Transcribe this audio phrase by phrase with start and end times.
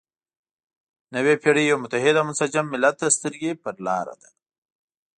[1.13, 4.29] نوې پېړۍ یو متحد او منسجم ملت ته سترګې په لاره ده.